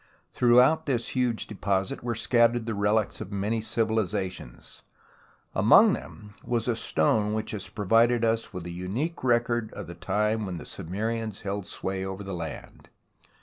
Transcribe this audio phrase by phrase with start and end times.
[0.31, 4.81] Throughout this huge deposit were scattered the relics of many civilizations,
[5.53, 9.93] among them a stone which has pro vided us with a unique record of the
[9.93, 12.89] time when the Sumerians held sway over the land.